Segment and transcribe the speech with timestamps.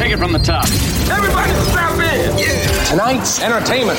[0.00, 0.64] Take it from the top.
[1.12, 2.38] Everybody strap in.
[2.38, 2.84] Yeah.
[2.84, 3.98] Tonight's entertainment.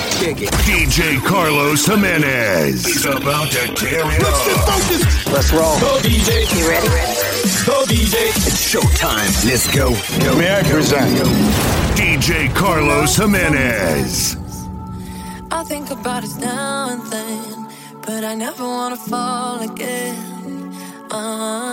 [0.66, 2.84] DJ Carlos Jimenez.
[2.84, 5.32] He's about to tear it Let's get focused.
[5.32, 5.80] Let's roll.
[5.80, 6.50] Go DJ.
[6.58, 6.88] You ready?
[7.68, 8.34] Go DJ.
[8.48, 9.30] It's showtime.
[9.46, 9.92] Let's go.
[10.26, 10.36] go.
[10.40, 11.12] May I present
[11.96, 14.38] DJ Carlos Jimenez.
[15.52, 17.68] I think about us now and then,
[18.02, 20.74] but I never wanna fall again.
[21.12, 21.71] Uh.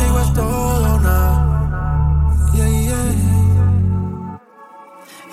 [0.00, 1.12] Contigo es todo.
[2.54, 3.12] Yeah, yeah.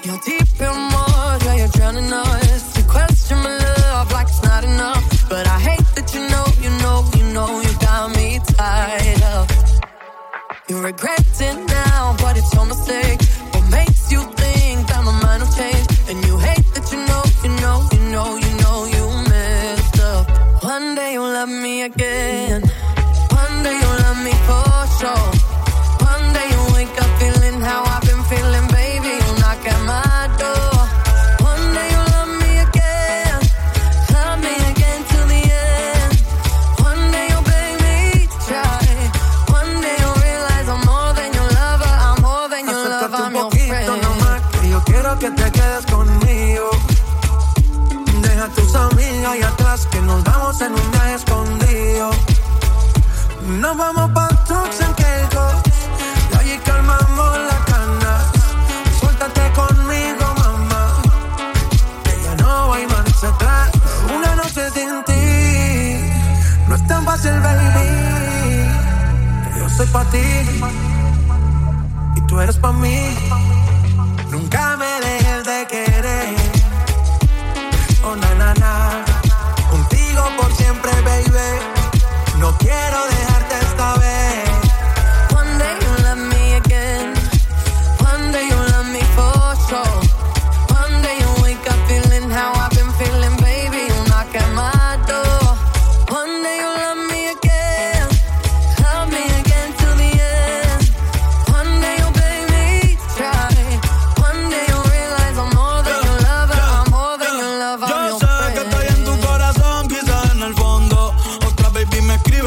[0.04, 2.78] You're deep in water, yeah, you're drowning us.
[2.78, 6.70] You question my love like it's not enough, but I hate that you know, you
[6.82, 9.50] know, you know, you got me tied up.
[10.70, 13.22] You regret it now, but it's your mistake.
[13.54, 15.88] What makes you think that my mind will change?
[16.10, 20.64] And you hate that you know, you know, you know, you know, you messed up.
[20.64, 22.27] One day you'll love me again.
[45.20, 46.70] Que te quedes conmigo.
[48.22, 52.12] Deja a tus amigas ahí atrás, que nos vamos en un viaje escondido.
[53.48, 55.56] Nos vamos pa' Turks and Caicos,
[56.32, 58.14] y allí calmamos la cana.
[59.00, 61.02] Suéltate conmigo, mamá,
[62.04, 63.72] que ya no hay marcha atrás.
[64.16, 66.12] Una noche sin ti,
[66.68, 68.70] no es tan fácil, baby.
[69.58, 70.28] Yo soy pa' ti,
[72.16, 72.98] y tú eres pa' mí.
[74.30, 74.87] Nunca me
[75.68, 76.36] de querer.
[78.04, 79.06] Oh, na.
[79.70, 81.60] Contigo por siempre, baby.
[82.40, 83.17] No quiero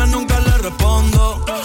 [0.06, 1.59] nunca le respondo.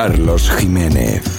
[0.00, 1.29] Carlos Jiménez.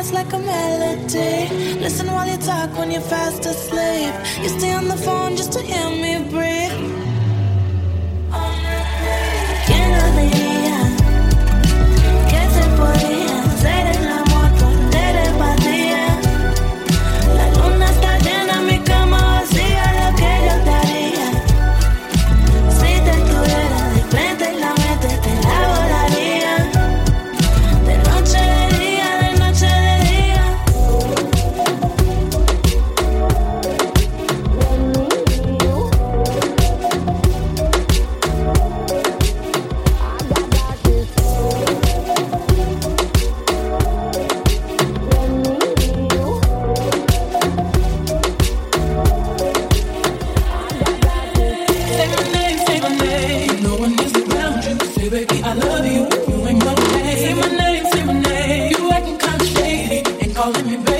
[0.00, 1.78] fast like a melody.
[1.78, 4.14] Listen while you talk when you're fast asleep.
[4.42, 6.89] You stay on the phone just to hear me breathe.
[55.10, 56.02] Baby, I love you.
[56.30, 57.16] You ain't no pain.
[57.18, 58.70] Say my name, say my name.
[58.78, 60.99] You acting kinda shady and calling me baby.